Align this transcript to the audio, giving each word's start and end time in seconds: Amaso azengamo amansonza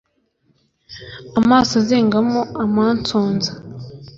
Amaso 1.39 1.71
azengamo 1.81 2.39
amansonza 2.63 3.51